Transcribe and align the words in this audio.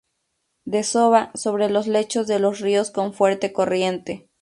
Desova 0.65 1.29
sobre 1.35 1.69
los 1.69 1.85
lechos 1.85 2.25
de 2.25 2.39
los 2.39 2.59
ríos 2.59 2.89
con 2.89 3.13
fuerte 3.13 3.53
corriente. 3.53 4.31